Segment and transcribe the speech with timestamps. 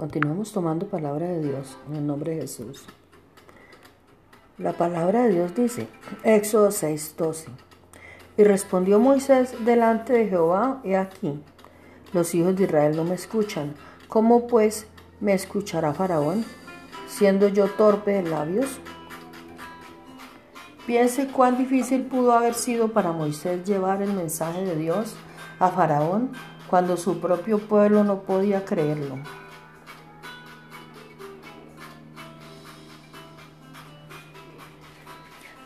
[0.00, 2.86] Continuamos tomando palabra de Dios en el nombre de Jesús.
[4.56, 5.88] La palabra de Dios dice,
[6.24, 7.48] Éxodo 6:12,
[8.38, 11.42] y respondió Moisés delante de Jehová, he aquí,
[12.14, 13.74] los hijos de Israel no me escuchan,
[14.08, 14.86] ¿cómo pues
[15.20, 16.46] me escuchará Faraón,
[17.06, 18.78] siendo yo torpe de labios?
[20.86, 25.14] Piense cuán difícil pudo haber sido para Moisés llevar el mensaje de Dios
[25.58, 26.30] a Faraón
[26.70, 29.18] cuando su propio pueblo no podía creerlo.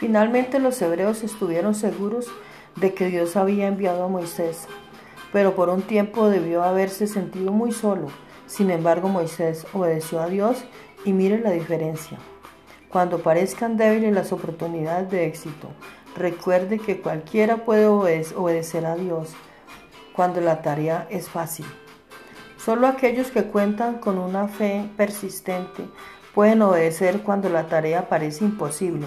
[0.00, 2.26] Finalmente los hebreos estuvieron seguros
[2.76, 4.66] de que Dios había enviado a Moisés,
[5.30, 8.06] pero por un tiempo debió haberse sentido muy solo.
[8.46, 10.64] Sin embargo, Moisés obedeció a Dios
[11.04, 12.16] y mire la diferencia.
[12.88, 15.68] Cuando parezcan débiles las oportunidades de éxito,
[16.16, 19.34] recuerde que cualquiera puede obedecer a Dios
[20.14, 21.66] cuando la tarea es fácil.
[22.56, 25.84] Solo aquellos que cuentan con una fe persistente
[26.34, 29.06] pueden obedecer cuando la tarea parece imposible.